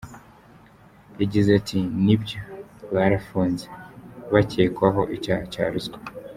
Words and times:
Yagize 1.19 1.49
ati 1.59 1.77
"Ni 2.03 2.15
byo 2.21 2.39
barafunze, 2.93 3.67
bakekwaho 4.33 5.01
icyaha 5.15 5.43
cya 5.53 5.65
ruswa. 5.73 5.97